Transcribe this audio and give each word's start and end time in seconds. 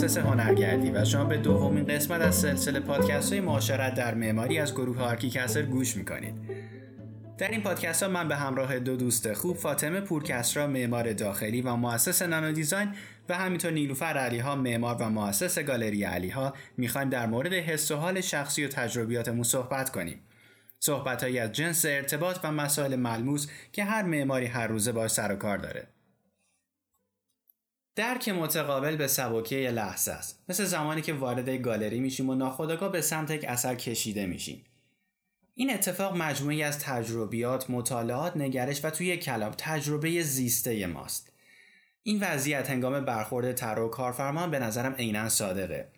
متخصص 0.00 0.18
هنرگردی 0.18 0.90
و 0.90 1.04
شما 1.04 1.24
به 1.24 1.36
دومین 1.36 1.84
قسمت 1.84 2.20
از 2.20 2.34
سلسله 2.34 2.80
پادکست 2.80 3.32
های 3.32 3.40
معاشرت 3.40 3.94
در 3.94 4.14
معماری 4.14 4.58
از 4.58 4.72
گروه 4.72 5.02
ArchiCaster 5.02 5.62
گوش 5.62 5.96
می‌کنید. 5.96 6.34
در 7.38 7.48
این 7.50 7.62
پادکست 7.62 8.02
ها 8.02 8.08
من 8.08 8.28
به 8.28 8.36
همراه 8.36 8.78
دو 8.78 8.96
دوست 8.96 9.32
خوب 9.32 9.56
فاطمه 9.56 10.00
پورکسرا 10.00 10.66
معمار 10.66 11.12
داخلی 11.12 11.62
و 11.62 11.76
مؤسس 11.76 12.22
Nano 12.22 12.52
Design 12.52 12.94
و 13.28 13.34
همینطور 13.34 13.70
نیلوفر 13.70 14.18
علیها 14.18 14.56
معمار 14.56 14.96
و 15.00 15.10
مؤسس 15.10 15.58
گالری 15.58 16.04
علیها 16.04 16.54
می‌خوایم 16.76 17.08
در 17.08 17.26
مورد 17.26 17.52
حس 17.52 17.90
و 17.90 17.96
حال 17.96 18.20
شخصی 18.20 18.64
و 18.64 18.68
تجربیاتمون 18.68 19.42
صحبت 19.42 19.90
کنیم. 19.90 20.20
صحبت 20.78 21.24
از 21.24 21.52
جنس 21.52 21.84
ارتباط 21.84 22.38
و 22.44 22.52
مسائل 22.52 22.96
ملموس 22.96 23.46
که 23.72 23.84
هر 23.84 24.02
معماری 24.02 24.46
هر 24.46 24.66
روزه 24.66 24.92
باش 24.92 25.10
سر 25.10 25.32
و 25.32 25.36
کار 25.36 25.58
داره. 25.58 25.88
درک 27.96 28.28
متقابل 28.28 28.96
به 28.96 29.06
سبکی 29.06 29.68
لحظه 29.68 30.12
است 30.12 30.44
مثل 30.48 30.64
زمانی 30.64 31.02
که 31.02 31.12
وارد 31.12 31.48
گالری 31.48 32.00
میشیم 32.00 32.30
و 32.30 32.34
ناخودآگاه 32.34 32.92
به 32.92 33.00
سمت 33.00 33.30
یک 33.30 33.44
اثر 33.48 33.74
کشیده 33.74 34.26
میشیم 34.26 34.64
این 35.54 35.74
اتفاق 35.74 36.16
مجموعی 36.16 36.62
از 36.62 36.78
تجربیات، 36.78 37.70
مطالعات، 37.70 38.36
نگرش 38.36 38.84
و 38.84 38.90
توی 38.90 39.06
یک 39.06 39.24
کلام 39.24 39.52
تجربه 39.58 40.22
زیسته 40.22 40.86
ماست. 40.86 41.32
این 42.02 42.20
وضعیت 42.20 42.70
هنگام 42.70 43.04
برخورد 43.04 43.52
طراح 43.52 43.86
و 43.86 43.88
کارفرما 43.88 44.46
به 44.46 44.58
نظرم 44.58 44.94
عینا 44.94 45.28
صادقه. 45.28 45.88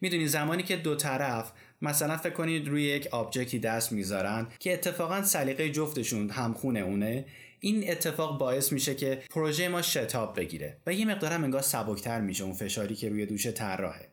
می‌دونی 0.00 0.28
زمانی 0.28 0.62
که 0.62 0.76
دو 0.76 0.94
طرف 0.94 1.52
مثلا 1.82 2.16
فکر 2.16 2.32
کنید 2.32 2.68
روی 2.68 2.82
یک 2.82 3.06
آبجکتی 3.06 3.58
دست 3.58 3.92
می‌ذارن 3.92 4.46
که 4.58 4.72
اتفاقا 4.72 5.22
سلیقه 5.22 5.70
جفتشون 5.70 6.30
همخونه 6.30 6.80
اونه 6.80 7.24
این 7.66 7.90
اتفاق 7.90 8.38
باعث 8.38 8.72
میشه 8.72 8.94
که 8.94 9.22
پروژه 9.30 9.68
ما 9.68 9.82
شتاب 9.82 10.36
بگیره 10.36 10.76
و 10.86 10.92
یه 10.92 11.04
مقدارم 11.04 11.44
انگار 11.44 11.62
سبکتر 11.62 12.20
میشه 12.20 12.44
اون 12.44 12.52
فشاری 12.52 12.94
که 12.94 13.08
روی 13.08 13.26
دوش 13.26 13.46
طراحه. 13.46 14.08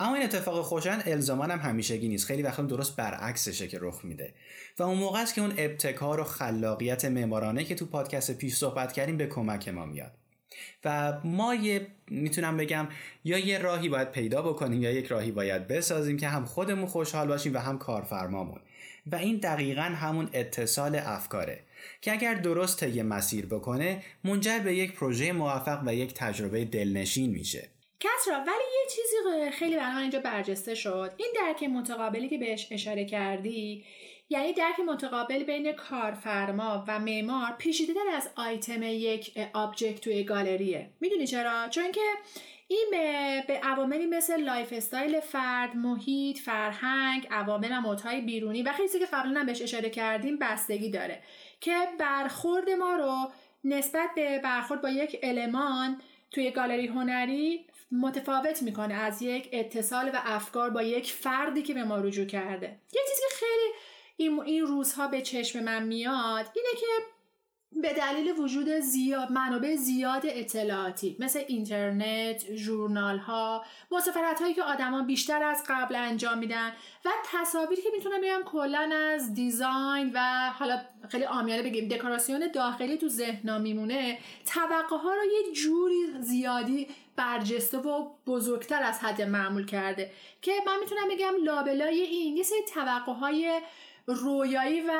اما 0.00 0.14
این 0.14 0.24
اتفاق 0.24 0.62
خوشن 0.62 1.02
الزامان 1.06 1.50
هم 1.50 1.58
همیشگی 1.58 2.08
نیست. 2.08 2.26
خیلی 2.26 2.42
وقتا 2.42 2.62
درست 2.62 2.96
برعکسشه 2.96 3.68
که 3.68 3.78
رخ 3.80 4.04
میده. 4.04 4.34
و 4.78 4.82
اون 4.82 4.98
موقع 4.98 5.20
است 5.20 5.34
که 5.34 5.40
اون 5.40 5.52
ابتکار 5.58 6.20
و 6.20 6.24
خلاقیت 6.24 7.04
معمارانه 7.04 7.64
که 7.64 7.74
تو 7.74 7.86
پادکست 7.86 8.38
پیش 8.38 8.54
صحبت 8.54 8.92
کردیم 8.92 9.16
به 9.16 9.26
کمک 9.26 9.68
ما 9.68 9.86
میاد. 9.86 10.12
و 10.84 11.18
ما 11.24 11.54
یه 11.54 11.86
می‌تونم 12.08 12.56
بگم 12.56 12.88
یا 13.24 13.38
یه 13.38 13.58
راهی 13.58 13.88
باید 13.88 14.10
پیدا 14.10 14.42
بکنیم 14.42 14.82
یا 14.82 14.90
یک 14.90 15.06
راهی 15.06 15.30
باید 15.30 15.68
بسازیم 15.68 16.16
که 16.16 16.28
هم 16.28 16.44
خودمون 16.44 16.86
خوشحال 16.86 17.28
باشیم 17.28 17.54
و 17.54 17.58
هم 17.58 17.78
کارفرمامون. 17.78 18.60
و 19.06 19.16
این 19.16 19.36
دقیقا 19.36 19.82
همون 19.82 20.30
اتصال 20.32 20.96
افکاره. 20.96 21.65
که 22.00 22.12
اگر 22.12 22.34
درست 22.34 22.84
طی 22.84 23.02
مسیر 23.02 23.46
بکنه 23.46 24.02
منجر 24.24 24.58
به 24.58 24.74
یک 24.74 24.92
پروژه 24.92 25.32
موفق 25.32 25.82
و 25.86 25.94
یک 25.94 26.14
تجربه 26.14 26.64
دلنشین 26.64 27.30
میشه. 27.30 27.68
کسرا 28.00 28.38
ولی 28.38 28.46
یه 28.48 28.90
چیزی 28.90 29.50
خیلی 29.50 29.76
برای 29.76 30.02
اینجا 30.02 30.20
برجسته 30.20 30.74
شد. 30.74 31.12
این 31.16 31.28
درک 31.34 31.62
متقابلی 31.62 32.28
که 32.28 32.38
بهش 32.38 32.68
اشاره 32.70 33.04
کردی 33.04 33.84
یعنی 34.28 34.52
درک 34.52 34.80
متقابل 34.80 35.44
بین 35.44 35.72
کارفرما 35.72 36.84
و 36.88 36.98
معمار 36.98 37.52
پیچیده‌تر 37.58 37.92
از 38.16 38.28
آیتم 38.36 38.82
یک 38.82 39.38
object 39.52 40.00
توی 40.00 40.24
گالریه. 40.24 40.90
می‌دونی 41.00 41.26
چرا؟ 41.26 41.68
چون 41.68 41.92
که 41.92 42.00
این 42.68 42.86
به 43.48 43.54
عواملی 43.62 44.06
مثل 44.06 44.40
lifestyle 44.40 45.20
فرد، 45.20 45.76
محیط، 45.76 46.38
فرهنگ، 46.38 47.28
عوامل 47.30 47.72
و 47.72 48.20
بیرونی 48.20 48.62
و 48.62 48.72
خیلی 48.72 48.88
که 48.88 49.06
قبلا 49.12 49.44
بهش 49.44 49.62
اشاره 49.62 49.90
کردیم 49.90 50.38
بستگی 50.38 50.90
داره 50.90 51.22
که 51.60 51.74
برخورد 51.98 52.70
ما 52.70 52.96
رو 52.96 53.32
نسبت 53.64 54.10
به 54.16 54.38
برخورد 54.38 54.82
با 54.82 54.88
یک 54.88 55.18
المان 55.22 56.00
توی 56.30 56.50
گالری 56.50 56.86
هنری 56.86 57.66
متفاوت 57.92 58.62
می‌کنه 58.62 58.94
از 58.94 59.22
یک 59.22 59.48
اتصال 59.52 60.08
و 60.08 60.20
افکار 60.24 60.70
با 60.70 60.82
یک 60.82 61.12
فردی 61.12 61.62
که 61.62 61.74
به 61.74 61.84
ما 61.84 61.96
رجوع 61.96 62.26
کرده. 62.26 62.66
یه 62.66 63.00
چیزی 63.08 63.22
که 63.28 63.34
خیلی 63.36 63.72
این, 64.16 64.66
روزها 64.66 65.08
به 65.08 65.22
چشم 65.22 65.60
من 65.64 65.82
میاد 65.82 66.46
اینه 66.54 66.68
که 66.80 66.86
به 67.72 67.92
دلیل 67.92 68.40
وجود 68.40 68.68
زیاد 68.68 69.32
منابع 69.32 69.76
زیاد 69.76 70.22
اطلاعاتی 70.24 71.16
مثل 71.20 71.42
اینترنت، 71.48 72.54
ژورنال 72.54 73.18
ها، 73.18 73.64
مسافرت 73.90 74.40
هایی 74.42 74.54
که 74.54 74.62
آدما 74.62 75.02
بیشتر 75.02 75.42
از 75.42 75.64
قبل 75.68 75.94
انجام 75.96 76.38
میدن 76.38 76.72
و 77.04 77.10
تصاویری 77.24 77.82
که 77.82 77.88
می‌تونم 77.96 78.20
بگم 78.20 78.42
کلا 78.44 78.90
از 79.14 79.34
دیزاین 79.34 80.10
و 80.14 80.50
حالا 80.58 80.80
خیلی 81.08 81.24
آمیانه 81.24 81.62
بگیم 81.62 81.88
دکوراسیون 81.88 82.48
داخلی 82.54 82.98
تو 82.98 83.08
ذهنم 83.08 83.60
میمونه 83.60 84.18
توقع 84.46 84.96
ها 84.96 85.14
رو 85.14 85.24
یه 85.24 85.52
جوری 85.52 86.06
زیادی 86.20 86.88
برجسته 87.16 87.78
و 87.78 88.10
بزرگتر 88.26 88.82
از 88.82 88.98
حد 88.98 89.22
معمول 89.22 89.66
کرده 89.66 90.10
که 90.42 90.52
من 90.66 90.80
می‌تونم 90.80 91.08
بگم 91.10 91.44
لابلای 91.44 92.00
این 92.00 92.36
یه 92.36 92.42
سری 92.42 92.62
توقع 92.74 93.12
های 93.12 93.60
رویایی 94.06 94.80
و 94.80 94.92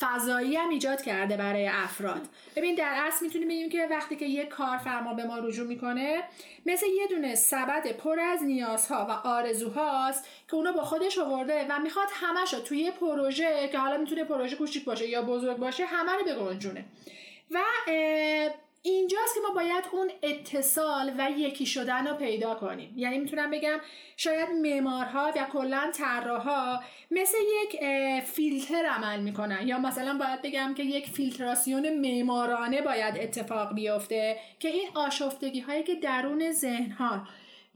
فضایی 0.00 0.56
هم 0.56 0.68
ایجاد 0.68 1.02
کرده 1.02 1.36
برای 1.36 1.68
افراد. 1.68 2.20
ببین 2.56 2.74
در 2.74 2.94
اصل 3.06 3.24
می‌تونیم 3.24 3.48
بگیم 3.48 3.68
که 3.68 3.86
وقتی 3.90 4.16
که 4.16 4.26
یک 4.26 4.48
کارفرما 4.48 5.14
به 5.14 5.24
ما 5.24 5.38
رجوع 5.38 5.66
می‌کنه 5.66 6.22
مثل 6.66 6.86
یه 6.86 7.06
دونه 7.06 7.34
سبد 7.34 7.92
پر 7.92 8.20
از 8.20 8.42
نیازها 8.42 9.06
و 9.08 9.28
آرزوهاست 9.28 10.24
که 10.48 10.54
اونا 10.54 10.72
با 10.72 10.84
خودش 10.84 11.18
آورده 11.18 11.66
و 11.68 11.78
می‌خواد 11.78 12.08
همش 12.12 12.50
توی 12.50 12.90
پروژه 12.90 13.68
که 13.72 13.78
حالا 13.78 13.96
می‌تونه 13.96 14.24
پروژه 14.24 14.56
کوچیک 14.56 14.84
باشه 14.84 15.08
یا 15.08 15.22
بزرگ 15.22 15.56
باشه 15.56 15.84
همه 15.84 16.12
رو 16.12 16.24
بگنجونه. 16.24 16.84
و 17.50 17.58
اینجاست 18.82 19.34
که 19.34 19.40
ما 19.48 19.54
باید 19.54 19.84
اون 19.92 20.10
اتصال 20.22 21.12
و 21.18 21.30
یکی 21.30 21.66
شدن 21.66 22.06
رو 22.06 22.14
پیدا 22.14 22.54
کنیم. 22.54 22.92
یعنی 22.96 23.18
می‌تونم 23.18 23.50
بگم 23.50 23.78
شاید 24.16 24.48
معمارها 24.50 25.32
و 25.36 25.46
کلا 25.52 25.90
طراحها 25.94 26.82
مثل 27.10 27.36
یک 27.62 27.80
فیلتر 28.20 28.86
عمل 28.86 29.20
می‌کنن. 29.20 29.68
یا 29.68 29.78
مثلا 29.78 30.18
باید 30.18 30.42
بگم 30.42 30.74
که 30.74 30.82
یک 30.82 31.08
فیلتراسیون 31.08 31.98
معمارانه 31.98 32.82
باید 32.82 33.18
اتفاق 33.18 33.74
بیفته 33.74 34.36
که 34.58 34.68
این 34.68 34.88
آشفتگی 34.94 35.60
هایی 35.60 35.82
که 35.82 35.94
درون 35.94 36.52
ذهن 36.52 36.90
ها 36.90 37.28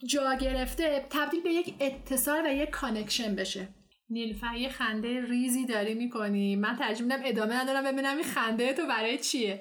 جا 0.05 0.35
گرفته 0.35 1.07
تبدیل 1.11 1.41
به 1.41 1.53
یک 1.53 1.75
اتصال 1.81 2.47
و 2.47 2.55
یک 2.55 2.71
connection 2.71 3.35
بشه. 3.35 3.69
نیلوفر 4.11 4.57
یه 4.57 4.69
خنده 4.69 5.25
ریزی 5.25 5.67
داری 5.67 5.95
می‌کنی؟ 5.95 6.57
من 6.57 6.79
میدم 7.01 7.21
ادامه 7.25 7.61
ندارم 7.61 7.85
ببینم 7.85 8.17
این 8.17 8.25
خنده 8.25 8.73
تو 8.73 8.87
برای 8.87 9.19
چیه. 9.19 9.61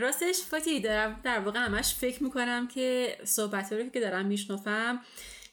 راستش 0.00 0.40
فاتی 0.50 0.80
دارم 0.80 1.20
در 1.24 1.38
واقع 1.38 1.58
همش 1.58 1.94
فکر 1.94 2.22
می‌کنم 2.22 2.68
که 2.68 3.18
صحبت 3.24 3.72
رو 3.72 3.88
که 3.88 4.00
دارم 4.00 4.26
میشنفم 4.26 5.00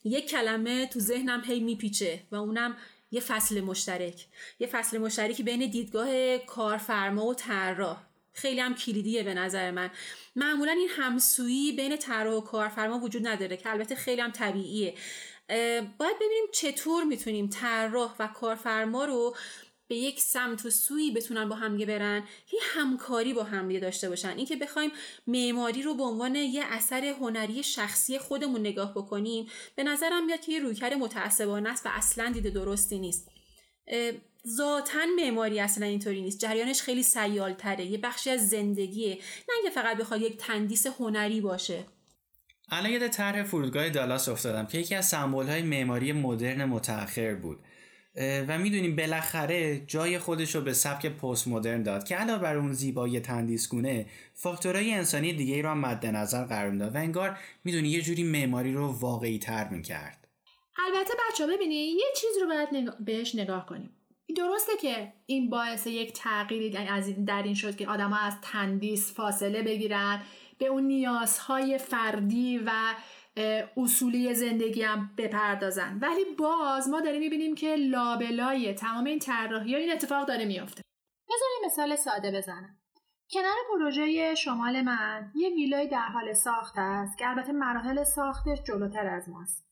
یک 0.03 0.29
کلمه 0.29 0.85
تو 0.85 1.00
ذهنم 1.00 1.44
هی 1.45 1.59
میپیچه 1.59 2.19
و 2.31 2.35
اونم 2.35 2.77
یه 3.11 3.22
فصل 3.22 3.61
مشترک. 3.61 4.25
یه 4.59 4.67
فصل 4.67 4.97
مشترکی 4.97 5.44
بین 5.44 5.69
دیدگاه 5.69 6.38
کارفرما 6.38 7.25
و 7.25 7.33
طراح. 7.33 7.97
خیلی 8.33 8.59
هم 8.59 8.75
کلیدیه 8.75 9.23
به 9.23 9.33
نظر 9.33 9.72
من. 9.72 9.89
معمولا 10.35 10.71
این 10.71 10.89
همسویی 10.89 11.71
بین 11.71 11.97
طراح 11.97 12.33
و 12.33 12.41
کارفرما 12.41 13.00
وجود 13.00 13.27
نداره 13.27 13.57
که 13.57 13.69
البته 13.69 13.95
خیلی 13.95 14.21
هم 14.21 14.31
طبیعیه. 14.31 14.94
باید 15.97 16.16
ببینیم 16.16 16.45
چطور 16.53 17.03
می‌تونیم 17.03 17.50
طراح 17.50 18.16
و 18.19 18.27
کارفرما 18.27 19.06
رو 19.06 19.35
به 19.89 19.95
یک 19.95 20.19
سمت 20.19 20.66
و 20.66 20.69
سویی 20.69 21.11
بتونن 21.11 21.50
با 21.50 21.55
همگه 21.55 21.85
برن 21.85 22.23
یه 22.53 22.59
همکاری 22.63 23.33
با 23.33 23.44
همدیگه 23.44 23.79
داشته 23.79 24.09
باشن. 24.09 24.38
اینکه 24.38 24.55
بخوایم 24.55 24.91
معماری 25.27 25.81
رو 25.81 25.94
به 25.94 26.03
عنوان 26.03 26.35
یه 26.35 26.63
اثر 26.66 27.05
هنری 27.05 27.63
شخصی 27.63 28.19
خودمون 28.19 28.61
نگاه 28.61 28.94
بکنیم 28.94 29.47
به 29.75 29.83
نظرم 29.83 30.25
میاد 30.25 30.39
که 30.39 30.51
یه 30.51 30.59
رویکرد 30.59 30.94
متعصبانه 30.94 31.69
است 31.69 31.85
و 31.85 31.89
اصلا 31.94 32.31
دیده 32.31 32.50
درستی 32.50 33.00
نیست. 33.00 33.31
ذاتا 34.47 35.00
معماری 35.18 35.59
اصلا 35.59 35.86
اینطوری 35.86 36.21
نیست. 36.21 36.39
جریانش 36.39 36.81
خیلی 36.81 37.03
سیالتره. 37.03 37.85
یه 37.85 37.97
بخشی 37.97 38.30
از 38.30 38.50
زندگیه. 38.50 39.15
نه 39.50 39.56
اینکه 39.56 39.81
فقط 39.81 39.97
بخواد 39.97 40.21
یک 40.21 40.38
تندیس 40.38 40.88
هنری 40.88 41.42
باشه. 41.42 41.85
الان 42.71 42.92
یاد 42.92 43.07
طرح 43.07 43.44
فرودگاه 43.44 43.89
دالاس 43.89 44.30
افتادم 44.30 44.65
که 44.65 44.77
یکی 44.77 44.95
از 44.95 45.07
سمبول‌های 45.07 45.62
معماری 45.62 46.12
مدرن 46.12 46.65
متأخر 46.65 47.35
بود. 47.35 47.59
و 48.15 48.57
می‌دونیم 48.57 48.95
بالاخره 48.95 49.79
جای 49.79 50.19
خودش 50.19 50.56
رو 50.56 50.61
به 50.61 50.73
سبک 50.73 51.06
پست 51.06 51.47
مدرن 51.47 51.83
داد 51.83 52.07
که 52.07 52.15
علاوه 52.15 52.41
بر 52.41 52.57
اون 52.57 52.73
زیبایی 52.73 53.19
تندیسگونه 53.19 54.06
فاکتورهای 54.33 54.94
انسانی 54.94 55.33
دیگه 55.33 55.61
رو 55.61 55.69
هم 55.69 55.79
مد 55.79 56.06
نظر 56.06 56.44
قرار 56.44 56.71
داد 56.71 56.95
و 56.95 56.97
انگار 56.97 57.38
می‌دونی 57.63 57.89
یه 57.89 58.01
جوری 58.01 58.23
معماری 58.23 58.73
رو 58.73 58.88
واقعی 58.88 59.39
تر 59.39 59.69
می‌کرد. 59.69 60.27
البته 60.88 61.13
بچه 61.29 61.47
ببینی 61.47 61.75
یه 61.75 62.06
چیز 62.15 62.29
رو 62.41 62.47
باید 62.47 63.06
بهش 63.06 63.35
نگاه 63.35 63.65
کنیم. 63.65 63.89
درسته 64.38 64.71
که 64.81 65.13
این 65.25 65.50
باعث 65.50 65.88
یک 65.88 66.13
تغییری 66.13 66.77
از 66.77 67.25
در 67.25 67.44
این 67.44 67.53
شد 67.53 67.75
که 67.75 67.88
آدم 67.88 68.13
از 68.13 68.33
تندیس 68.41 69.13
فاصله 69.13 69.63
بگیرن 69.63 70.21
به 70.57 70.65
اون 70.65 70.83
نیازهای 70.83 71.77
فردی 71.77 72.57
و 72.57 72.71
اصولی 73.77 74.33
زندگی 74.33 74.81
هم 74.83 75.12
بپردازن. 75.18 76.00
ولی 76.01 76.25
باز 76.38 76.89
ما 76.89 77.01
داریم 77.01 77.19
می‌بینیم 77.19 77.56
که 77.56 77.75
لابلای 77.75 78.74
تمام 78.74 79.06
این 79.06 79.19
طراحی 79.19 79.75
این 79.75 79.91
اتفاق 79.91 80.27
داره 80.27 80.45
میافته. 80.45 80.81
بذار 81.27 81.50
مثال 81.65 81.95
ساده 81.95 82.31
بزنم. 82.31 82.75
کنار 83.31 83.56
پروژه 83.69 84.36
شمال 84.36 84.81
من 84.81 85.31
یه 85.36 85.50
ویلای 85.50 85.88
در 85.88 86.07
حال 86.07 86.33
ساخت 86.33 86.74
است 86.77 87.18
که 87.18 87.30
البته 87.30 87.51
مراحل 87.51 88.03
ساختش 88.03 88.63
جلوتر 88.68 89.07
از 89.07 89.30
ماست. 89.30 89.65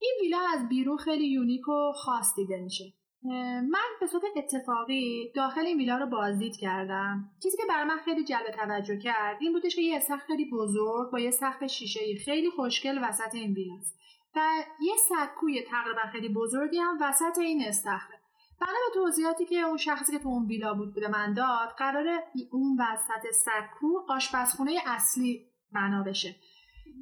این 0.00 0.12
ویلا 0.20 0.38
از 0.54 0.68
بیرون 0.68 0.96
خیلی 0.96 1.26
یونیک 1.26 1.68
و 1.68 1.92
خاص 1.92 2.34
دیده 2.36 2.56
میشه. 2.56 2.84
من 3.22 3.88
به 4.00 4.06
صورت 4.06 4.22
اتفاقی 4.36 5.32
داخل 5.34 5.66
این 5.66 5.78
ویلا 5.78 5.98
رو 5.98 6.06
بازدید 6.06 6.56
کردم. 6.56 7.30
چیزی 7.42 7.56
که 7.56 7.62
برای 7.68 7.84
من 7.84 7.98
خیلی 8.04 8.24
جلب 8.24 8.50
توجه 8.50 8.98
کرد 8.98 9.36
این 9.40 9.52
بودش 9.52 9.76
که 9.76 9.82
یه 9.82 10.00
سقف 10.00 10.26
خیلی 10.26 10.50
بزرگ 10.50 11.10
با 11.12 11.20
یه 11.20 11.30
سقف 11.30 11.64
شیشه 11.66 12.00
خیلی 12.24 12.50
خوشگل 12.50 12.98
وسط 13.08 13.34
این 13.34 13.52
ویلاست 13.52 13.98
و 14.36 14.40
یه 14.80 14.94
سکوی 14.96 15.62
تقریبا 15.62 16.02
خیلی 16.12 16.28
بزرگی 16.28 16.78
هم 16.78 16.98
وسط 17.00 17.38
این 17.38 17.64
استخره. 17.66 18.18
بنا 18.60 18.72
به 18.88 18.94
توضیحاتی 18.94 19.46
که 19.46 19.60
اون 19.60 19.76
شخصی 19.76 20.12
که 20.12 20.18
تو 20.18 20.28
اون 20.28 20.46
ویلا 20.46 20.74
بود 20.74 20.94
به 20.94 21.08
من 21.08 21.34
داد 21.34 21.68
قرار 21.78 22.06
اون 22.50 22.80
وسط 22.80 23.30
سکو 23.30 23.86
آشپزخونه 24.08 24.80
اصلی 24.86 25.46
بنا 25.72 26.02
بشه. 26.02 26.34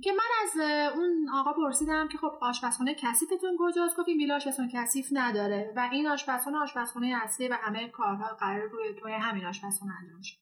که 0.04 0.12
من 0.12 0.30
از 0.42 0.60
اون 0.96 1.28
آقا 1.34 1.52
پرسیدم 1.52 2.08
که 2.08 2.18
خب 2.18 2.32
آشپزخونه 2.40 2.94
کثیفتون 2.94 3.56
کجاست؟ 3.58 3.96
گفت 3.96 4.08
این 4.08 4.18
ویلا 4.18 4.34
آشپزخونه 4.36 4.68
کثیف 4.72 5.06
نداره 5.12 5.72
و 5.76 5.88
این 5.92 6.08
آشپزخونه 6.08 6.58
آشپزخونه 6.58 7.16
اصلی 7.22 7.48
و 7.48 7.54
همه 7.62 7.88
کارها 7.88 8.34
قرار 8.34 8.68
روی 8.68 8.94
توی 9.00 9.12
همین 9.12 9.46
آشپزخونه 9.46 9.92
انجام 10.02 10.22
شه. 10.22 10.36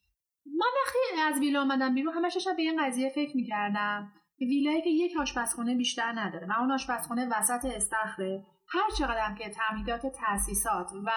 من 0.46 0.67
وقتی 0.85 1.23
از 1.23 1.41
ویلا 1.41 1.61
آمدم 1.61 1.94
بیرون 1.94 2.14
همش 2.14 2.35
داشتم 2.35 2.56
به 2.56 2.62
این 2.62 2.87
قضیه 2.87 3.12
فکر 3.14 3.37
می‌کردم 3.37 4.12
ویلایی 4.41 4.82
که 4.82 4.91
یک 4.91 5.17
آشپزخونه 5.20 5.75
بیشتر 5.75 6.12
نداره 6.12 6.46
و 6.46 6.52
اون 6.61 6.73
آشپزخونه 6.73 7.29
وسط 7.38 7.64
استخره 7.64 8.44
هر 8.69 8.91
چقدر 8.99 9.35
که 9.35 9.50
تمهیدات 9.50 10.06
تاسیسات 10.06 10.91
و 11.06 11.11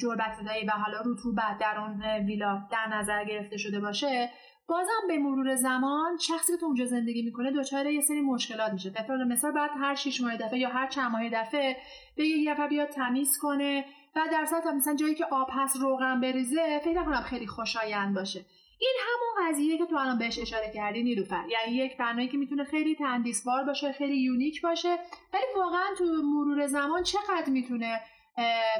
جربت 0.00 0.38
و 0.68 0.72
حالا 0.72 0.98
رطوبت 1.06 1.58
در 1.60 1.78
اون 1.78 2.02
ویلا 2.26 2.68
در 2.70 2.86
نظر 2.86 3.24
گرفته 3.24 3.56
شده 3.56 3.80
باشه 3.80 4.30
بازم 4.72 5.08
به 5.08 5.18
مرور 5.18 5.54
زمان 5.54 6.18
شخصی 6.18 6.52
که 6.52 6.58
تو 6.58 6.66
اونجا 6.66 6.84
زندگی 6.84 7.22
می‌کنه 7.22 7.52
دچار 7.52 7.86
یه 7.86 8.00
سری 8.00 8.20
مشکلات 8.20 8.72
میشه. 8.72 8.90
طور 8.90 9.24
مثال 9.24 9.52
بعد 9.52 9.70
هر 9.80 9.94
شیش 9.94 10.20
ماه 10.20 10.36
دفعه 10.36 10.58
یا 10.58 10.68
هر 10.68 10.86
چند 10.86 11.10
ماه 11.10 11.28
دفعه 11.28 11.76
به 12.16 12.26
یه 12.26 12.54
دفعه 12.54 12.68
بیاد 12.68 12.88
تمیز 12.88 13.38
کنه 13.38 13.84
و 14.16 14.20
در 14.32 14.44
صورت 14.44 14.66
مثلا 14.66 14.94
جایی 14.94 15.14
که 15.14 15.24
آب 15.24 15.48
هست 15.52 15.76
روغن 15.76 16.20
بریزه 16.20 16.80
فکر 16.84 17.04
کنم 17.04 17.22
خیلی 17.22 17.46
خوشایند 17.46 18.14
باشه. 18.14 18.44
این 18.78 18.94
همون 19.00 19.48
قضیه 19.48 19.78
که 19.78 19.86
تو 19.86 19.96
الان 19.96 20.18
بهش 20.18 20.38
اشاره 20.38 20.72
کردی 20.74 21.02
نیلوفر. 21.02 21.44
یعنی 21.48 21.76
یک 21.76 21.96
بنایی 21.96 22.28
که 22.28 22.38
می‌تونه 22.38 22.64
خیلی 22.64 22.94
تندیسوار 22.94 23.64
باشه 23.64 23.92
خیلی 23.92 24.16
unique 24.16 24.62
باشه 24.62 24.98
ولی 25.34 25.44
واقعا 25.56 25.94
تو 25.98 26.04
مرور 26.04 26.66
زمان 26.66 27.02
چقدر 27.02 27.50
می‌تونه 27.50 28.00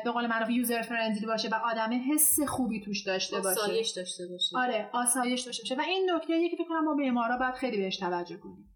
به 0.05 0.11
قول 0.11 0.27
معروف 0.27 0.51
user 0.51 0.83
friendly 0.83 1.27
باشه 1.27 1.49
و 1.49 1.55
آدم 1.55 2.13
حس 2.13 2.41
خوبی 2.41 2.81
توش 2.81 3.03
داشته 3.03 3.41
باشه. 3.41 3.61
آسایش 3.61 3.91
داشته 3.91 4.27
باشه. 4.27 4.59
آره 4.59 4.91
آسایش 4.93 5.41
داشته 5.41 5.63
باشه. 5.63 5.75
و 5.75 5.81
این 5.81 6.11
نکته 6.15 6.49
که 6.49 6.57
فکر 6.57 6.69
کنم 6.69 6.85
ما 6.85 6.95
معمارا 6.95 7.37
باید 7.37 7.55
خیلی 7.55 7.77
بهش 7.77 7.97
توجه 7.97 8.37
کنیم. 8.37 8.69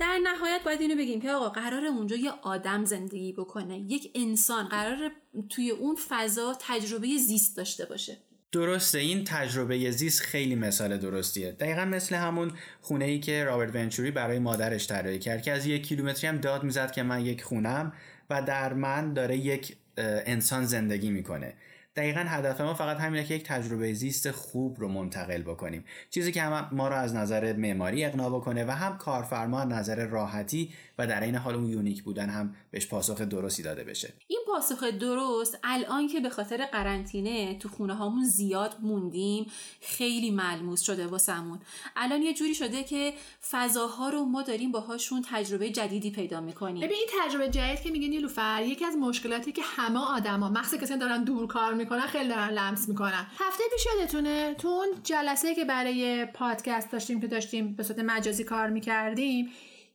در 0.00 0.18
نهایت 0.22 0.60
باید 0.64 0.80
اینو 0.80 0.96
بگیم 0.96 1.20
که 1.20 1.30
آقا 1.30 1.48
قرار 1.48 1.84
اونجا 1.84 2.16
یه 2.16 2.30
آدم 2.42 2.84
زندگی 2.84 3.32
بکنه. 3.32 3.78
یک 3.78 4.12
انسان 4.14 4.68
قرار 4.68 5.12
توی 5.50 5.70
اون 5.70 5.96
فضا 6.08 6.56
تجربه 6.60 7.06
زیست 7.06 7.56
داشته 7.56 7.86
باشه. 7.86 8.16
درسته 8.52 8.98
این 8.98 9.24
تجربه 9.24 9.90
زیست 9.90 10.22
خیلی 10.22 10.54
مثال 10.54 10.96
درستیه. 10.96 11.52
دقیقا 11.52 11.84
مثل 11.84 12.16
همون 12.16 12.52
خونه 12.80 13.04
ای 13.04 13.20
که 13.20 13.44
رابرت 13.44 13.74
ونچوری 13.74 14.10
برای 14.10 14.38
مادرش 14.38 14.86
طراحی 14.86 15.18
کرد 15.18 15.42
که 15.42 15.52
از 15.52 15.66
یک 15.66 15.86
کیلومتری 15.86 16.26
هم 16.26 16.36
داد 16.36 16.64
می‌زد 16.64 16.92
که 16.92 17.02
من 17.02 17.26
یک 17.26 17.42
خونم 17.42 17.92
و 18.30 18.42
در 18.42 18.72
من 18.72 19.12
داره 19.12 19.36
یک 19.36 19.76
انسان 19.96 20.64
زندگی 20.64 21.10
می‌کنه. 21.10 21.54
دقیقا 21.96 22.20
هدف 22.20 22.60
ما 22.60 22.74
فقط 22.74 22.96
همینه 22.96 23.24
که 23.24 23.34
یک 23.34 23.44
تجربه 23.44 23.92
زیست 23.92 24.30
خوب 24.30 24.80
رو 24.80 24.88
منتقل 24.88 25.42
بکنیم. 25.42 25.84
چیزی 26.10 26.32
که 26.32 26.42
هم 26.42 26.68
ما 26.72 26.88
رو 26.88 26.94
از 26.94 27.14
نظر 27.14 27.56
معماری 27.56 28.04
اقنا 28.04 28.30
بکنه 28.30 28.64
و 28.64 28.70
هم 28.70 28.98
کارفرما 28.98 29.60
از 29.60 29.68
نظر 29.68 30.06
راحتی 30.06 30.72
و 30.98 31.06
در 31.06 31.20
این 31.20 31.34
حال 31.34 31.54
اون 31.54 31.66
یونیک 31.66 32.02
بودن 32.02 32.28
هم 32.28 32.54
بهش 32.70 32.86
پاسخ 32.86 33.20
درستی 33.20 33.62
داده 33.62 33.84
بشه. 33.84 34.12
این 34.26 34.40
پاسخ 34.46 34.84
درست 34.84 35.58
الان 35.64 36.08
که 36.08 36.20
به 36.20 36.28
خاطر 36.30 36.66
قرنطینه 36.66 37.58
تو 37.58 37.68
خونه 37.68 37.94
هامون 37.94 38.24
زیاد 38.24 38.76
موندیم 38.82 39.46
خیلی 39.80 40.30
ملموس 40.30 40.80
شده 40.80 41.06
واسمون. 41.06 41.58
الان 41.96 42.22
یه 42.22 42.34
جوری 42.34 42.54
شده 42.54 42.84
که 42.84 43.12
فضاها 43.50 44.08
رو 44.08 44.24
ما 44.24 44.42
داریم 44.42 44.72
باهاشون 44.72 45.24
تجربه 45.30 45.70
جدیدی 45.70 46.10
پیدا 46.10 46.40
می‌کنیم. 46.40 46.86
ببین 46.86 46.96
این 46.96 47.08
تجربه 47.22 47.48
جدید 47.48 47.80
که 47.80 47.90
میگه 47.90 48.08
نیلوفر 48.08 48.62
یکی 48.62 48.84
از 48.84 48.96
مشکلاتی 48.96 49.52
که 49.52 49.62
همه 49.64 50.00
آدما 50.00 50.48
مخصوصا 50.48 50.76
کسایی 50.76 51.00
دارن 51.00 51.24
دور 51.24 51.46
کار 51.46 51.74
می‌کنن 51.88 52.06
خیلی 52.06 52.28
دارن 52.28 52.50
لمس 52.50 52.88
می‌کنن. 52.88 53.26
هفته 53.38 53.64
پیش 53.72 53.86
یادتونه 53.86 54.54
تو 54.54 54.68
اون 54.68 54.88
جلسه 55.04 55.54
که 55.54 55.64
برای 55.64 56.24
پادکست 56.24 56.90
داشتیم 56.90 57.20
که 57.20 57.26
داشتیم 57.26 57.74
به 57.74 57.82
صورت 57.82 57.98
مجازی 57.98 58.44
کار 58.44 58.68
می‌کردیم 58.70 59.52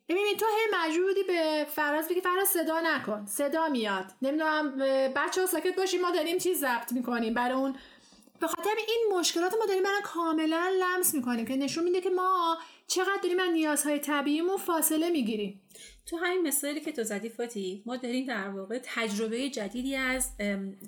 ببین 0.10 0.38
تو 0.40 0.46
هی 0.46 0.78
مجبوری 0.78 1.24
به 1.28 1.68
فراز 1.70 2.08
بگی 2.08 2.22
فراز 2.22 2.48
صدا 2.48 2.82
نکن 2.84 3.26
صدا 3.26 3.68
میاد. 3.68 4.06
نمی‌دونم 4.22 4.78
بچه 5.16 5.42
ها 5.42 5.48
ساکت 5.48 5.76
باشیم 5.76 6.02
ما 6.02 6.12
داریم 6.12 6.38
چیز 6.38 6.60
ضبط 6.60 6.92
می‌کنیم 6.92 7.34
برای 7.34 7.58
اون. 7.58 7.76
به 8.40 8.48
خاطر 8.48 8.70
این 8.88 9.20
مشکلات 9.20 9.54
ما 9.60 9.66
داریم 9.66 9.84
برای 9.84 10.02
کاملا 10.04 10.70
لمس 10.80 11.14
می‌کنیم 11.14 11.46
که 11.46 11.56
نشون 11.56 11.84
میده 11.84 12.02
که 12.02 12.10
ما 12.10 12.58
چقدر 12.88 13.20
داریم 13.24 13.40
از 13.40 13.50
نیازهای 13.50 14.00
طبیعیمون 14.00 14.58
فاصله 14.58 15.10
می‌گیریم. 15.10 15.62
تو 16.06 16.18
همین 16.18 16.42
مثالی 16.48 16.82
که 16.82 16.92
تو 16.92 17.04
زدی 17.04 17.30
فاتی 17.30 17.84
ما 17.86 17.98
داریم 17.98 18.26
در 18.26 18.50
واقع 18.50 18.80
تجربه 18.84 19.50
جدیدی 19.50 19.96
از 19.96 20.32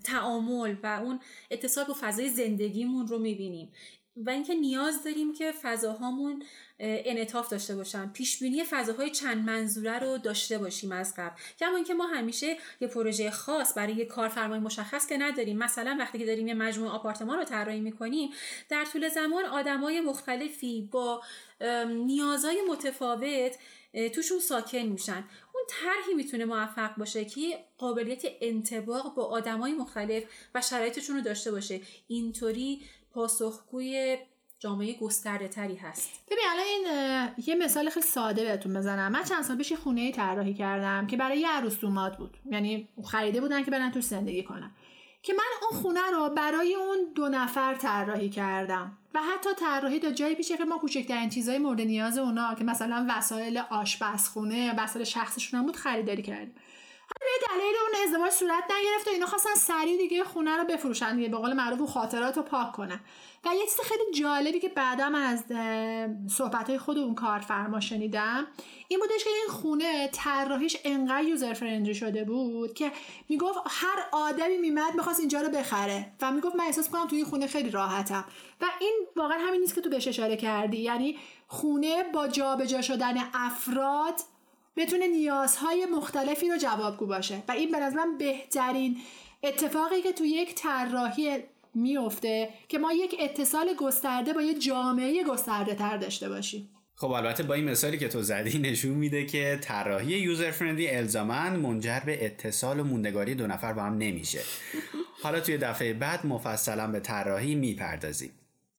تعامل 0.04 0.76
و 0.84 1.02
اون 1.04 1.20
اتصال 1.52 1.86
با 1.86 1.96
فضای 2.02 2.30
زندگیمون 2.30 3.08
رو 3.08 3.20
می‌بینیم. 3.20 3.72
و 4.18 4.30
اینکه 4.30 4.54
نیاز 4.54 5.04
داریم 5.04 5.34
که 5.34 5.52
فضاهامون 5.52 6.44
انعطاف 6.80 7.50
داشته 7.50 7.76
باشن 7.76 8.08
پیش 8.08 8.40
بینی 8.40 8.64
فضاهای 8.64 9.10
چند 9.10 9.50
منظوره 9.50 10.00
رو 10.00 10.18
داشته 10.18 10.58
باشیم 10.58 10.92
از 10.92 11.14
قبل. 11.18 11.36
کما 11.60 11.76
اینکه 11.76 11.94
ما 11.94 12.08
همیشه 12.08 12.58
یه 12.82 12.88
پروژه 12.88 13.32
خاص 13.32 13.78
برای 13.78 13.94
یه 13.94 14.06
کارفرمای 14.06 14.60
مشخص 14.60 15.08
که 15.08 15.18
نداریم 15.18 15.58
مثلا 15.58 15.96
وقتی 16.00 16.20
که 16.20 16.26
داریم 16.26 16.48
یه 16.48 16.54
مجموعه 16.54 16.92
آپارتمان 16.92 17.38
رو 17.38 17.44
طراحی 17.44 17.80
می‌کنیم 17.80 18.30
در 18.70 18.86
طول 18.86 19.10
زمان 19.10 19.46
آدمای 19.46 20.02
مختلفی 20.02 20.90
با 20.92 21.22
نیازهای 21.88 22.62
متفاوت 22.70 23.58
توشون 24.14 24.40
ساکن 24.40 24.78
میشن. 24.78 25.24
اون 25.54 25.64
طرحی 25.68 26.14
می‌تونه 26.16 26.46
موفق 26.46 26.96
باشه 26.96 27.26
که 27.26 27.66
قابلیت 27.78 28.24
انتباق 28.42 29.16
با 29.16 29.24
آدمای 29.26 29.74
مختلف 29.74 30.24
و 30.56 30.62
شرایطشون 30.62 31.16
رو 31.16 31.22
داشته 31.22 31.52
باشه. 31.52 31.82
اینطوری 32.08 32.82
پاسخگوی 33.12 34.18
جامعه 34.60 34.94
گسترده 34.94 35.48
تری 35.48 35.76
هست. 35.76 36.10
ببین 36.28 36.44
الان 36.50 36.66
این 36.66 36.86
یه 37.48 37.56
مثال 37.56 37.90
خیلی 37.90 38.06
ساده 38.06 38.44
بهتون 38.44 38.74
بزنم. 38.74 39.12
من 39.12 39.24
چند 39.24 39.44
سال 39.44 39.58
پیش 39.58 39.74
خونه 39.74 40.12
طراحی 40.12 40.54
کردم 40.54 41.08
که 41.08 41.18
برای 41.18 41.40
یه 41.40 41.48
عروس 41.50 41.76
بود. 42.18 42.38
یعنی 42.52 42.90
خریده 43.06 43.42
بودن 43.42 43.64
که 43.64 43.72
برن 43.72 43.92
توش 43.92 44.04
زندگی 44.04 44.44
کنن. 44.44 44.72
که 45.26 45.34
من 45.34 45.70
اون 45.70 45.82
خونه 45.82 46.12
رو 46.12 46.30
برای 46.30 46.76
اون 46.76 46.98
دو 47.16 47.30
نفر 47.30 47.76
طراحی 47.76 48.30
کردم 48.30 48.98
و 49.14 49.20
حتی 49.20 49.50
طراحی 49.60 50.00
تا 50.00 50.12
جایی 50.12 50.36
پیشه 50.36 50.58
که 50.58 50.66
ما 50.66 50.78
کوچکترین 50.78 51.30
چیزای 51.30 51.58
مورد 51.58 51.82
نیاز 51.82 52.18
اونا 52.18 52.56
که 52.56 52.64
مثلا 52.64 53.06
وسایل 53.10 53.58
آشپزخونه 53.70 54.84
وسایل 54.84 55.06
شخصشون 55.06 55.60
هم 55.60 55.66
بود 55.66 55.76
خریداری 55.76 56.22
کردیم. 56.22 56.56
به 57.20 57.48
دلیل 57.48 57.76
اون 57.86 58.04
ازدواج 58.08 58.32
صورت 58.32 58.64
نگرفت 58.64 59.08
و 59.08 59.10
اینا 59.10 59.26
خواستن 59.26 59.56
سریع 59.56 59.98
دیگه 59.98 60.24
خونه 60.24 60.58
رو 60.58 60.64
بفروشن 60.64 61.16
دیگه 61.16 61.30
به 61.30 61.38
قول 61.38 61.54
معروف 61.54 61.90
خاطرات 61.90 62.38
رو 62.38 62.44
پاک 62.44 62.72
کنن. 62.72 63.00
و 63.46 63.50
یه 63.56 63.66
چیز 63.66 63.80
خیلی 63.84 64.20
جالبی 64.22 64.60
که 64.60 64.70
بعدا 64.70 65.10
من 65.10 65.24
از 65.24 65.44
صحبت 66.32 66.70
های 66.70 66.78
خود 66.78 66.98
اون 66.98 67.16
کارفرما 67.16 67.80
شنیدم 67.80 68.48
این 68.88 69.00
بودش 69.00 69.24
که 69.24 69.30
این 69.30 69.48
خونه 69.50 70.08
طراحیش 70.08 70.78
انقدر 70.84 71.24
یوزر 71.24 71.54
فرندلی 71.54 71.96
شده 71.96 72.24
بود 72.24 72.74
که 72.74 72.92
می‌گفت 73.30 73.60
هر 73.70 74.06
آدمی 74.12 74.58
میمد 74.58 74.96
می‌خواست 74.96 75.20
اینجا 75.20 75.42
رو 75.42 75.50
بخره 75.50 76.12
و 76.22 76.32
می‌گفت 76.32 76.56
من 76.56 76.64
احساس 76.64 76.90
کنم 76.90 77.08
توی 77.08 77.18
این 77.18 77.28
خونه 77.28 77.48
خیلی 77.48 77.70
راحتم. 77.70 78.26
و 78.62 78.66
این 78.80 79.08
واقعا 79.16 79.38
همین 79.38 79.62
نیست 79.62 79.76
که 79.76 79.82
تو 79.82 79.90
بهش 79.90 80.08
اشاره 80.08 80.38
کردی. 80.38 80.78
یعنی 80.78 81.18
خونه 81.48 82.04
با 82.04 82.28
جابجا 82.28 82.82
شدن 82.82 83.16
افراد 83.34 84.14
بتونه 84.78 85.08
نیازهای 85.08 85.86
مختلفی 85.86 86.50
رو 86.50 86.58
جوابگو 86.58 87.06
باشه. 87.06 87.44
و 87.48 87.52
این 87.52 87.72
به 87.72 87.90
من 87.90 88.18
بهترین 88.18 88.98
اتفاقی 89.44 90.02
که 90.02 90.12
تو 90.12 90.26
یک 90.26 90.56
طراحی 90.56 91.38
میفته 91.74 92.50
که 92.68 92.78
ما 92.78 92.94
یک 92.94 93.16
اتصال 93.20 93.74
گسترده 93.80 94.34
با 94.34 94.42
یه 94.42 94.60
جامعه 94.60 95.24
گسترده 95.24 95.76
تر 95.76 95.98
داشته 95.98 96.30
باشیم. 96.30 96.70
خب 96.98 97.12
البته 97.12 97.44
با 97.44 97.54
این 97.54 97.70
مثالی 97.70 97.98
که 97.98 98.08
تو 98.08 98.22
زدی 98.22 98.60
نشون 98.60 98.92
میده 98.92 99.26
که 99.26 99.60
طراحی 99.62 100.20
user 100.20 100.52
friendly 100.52 100.88
الزاماً 100.88 101.56
منجر 101.56 102.00
به 102.00 102.26
اتصال 102.26 102.80
و 102.80 102.84
موندگاری 102.84 103.36
دو 103.36 103.48
نفر 103.48 103.74
با 103.74 103.82
هم 103.82 103.98
نمیشه. 103.98 104.42
حالا 105.24 105.40
توی 105.40 105.58
دفعه 105.58 105.94
بعد 105.94 106.26
مفصلا 106.26 106.88
به 106.88 107.00
طراحی 107.00 107.56
می‌پردازیم. 107.56 108.32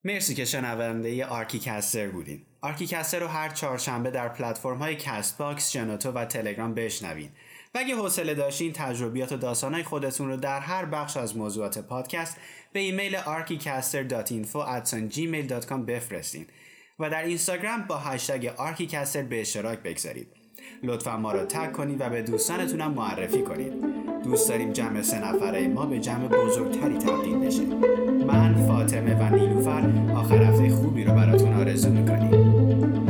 مرسی 0.04 0.34
که 0.34 0.44
شنونده 0.44 1.26
ArchiCaster 1.26 2.08
بودین. 2.08 2.42
ArchiCaster 2.66 3.18
رو 3.18 3.26
هر 3.26 3.48
چهارشنبه 3.48 4.10
در 4.10 4.28
پلتفرم 4.28 4.78
های 4.78 4.96
Castbox، 4.96 5.72
شنوتو 5.72 6.10
و 6.10 6.24
تلگرام 6.24 6.74
بشنوین 6.74 7.28
و 7.74 7.78
اگه 7.78 7.96
حوصله 7.96 8.34
داشتین 8.34 8.72
تجربیات 8.72 9.32
و 9.32 9.36
داستانهای 9.36 9.82
خودتون 9.82 10.28
رو 10.28 10.36
در 10.36 10.60
هر 10.60 10.84
بخش 10.84 11.16
از 11.16 11.36
موضوعات 11.36 11.78
پادکست 11.78 12.36
به 12.72 12.80
ایمیل 12.80 13.16
archicaster.info@gmail.com 13.16 15.80
بفرستین 15.86 16.46
و 16.98 17.10
در 17.10 17.22
اینستاگرام 17.22 17.82
با 17.82 17.96
هشتگ 17.96 18.50
archicaster 18.56 19.16
به 19.16 19.40
اشتراک 19.40 19.78
بگذارید. 19.78 20.28
لطفا 20.82 21.16
ما 21.16 21.32
رو 21.32 21.44
تگ 21.44 21.72
کنید 21.72 22.00
و 22.00 22.08
به 22.08 22.22
دوستانتونم 22.22 22.90
معرفی 22.90 23.42
کنید. 23.42 24.05
دوست 24.26 24.48
داریم 24.48 24.72
جمع 24.72 25.02
سه 25.02 25.28
نفره 25.28 25.68
ما 25.68 25.86
به 25.86 26.00
جمع 26.00 26.28
بزرگتری 26.28 26.98
تبدیل 26.98 27.38
بشه. 27.38 27.62
من 28.26 28.66
فاطمه 28.68 29.14
و 29.14 29.36
نیلوفر 29.36 29.90
آخر 30.14 30.42
هفته 30.42 30.68
خوبی 30.68 31.04
رو 31.04 31.12
براتون 31.12 31.54
آرزو 31.54 31.90
می‌کنیم. 31.90 33.05